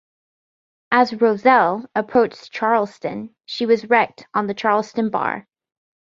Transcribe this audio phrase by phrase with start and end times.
[0.91, 5.47] As "Roselle" approached Charleston she was wrecked on the Charleston Bar.